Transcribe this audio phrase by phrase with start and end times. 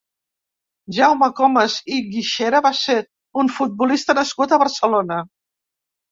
[0.99, 2.95] Jaume Comas i Guixera va ser
[3.43, 5.19] un futbolista nascut a Barcelona.